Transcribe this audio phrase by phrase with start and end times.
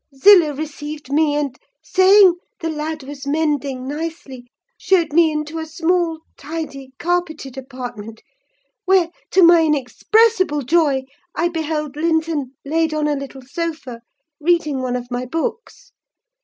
[0.17, 6.21] Zillah received me, and saying 'the lad was mending nicely,' showed me into a small,
[6.39, 8.23] tidy, carpeted apartment,
[8.85, 11.03] where, to my inexpressible joy,
[11.35, 14.01] I beheld Linton laid on a little sofa,
[14.39, 15.91] reading one of my books.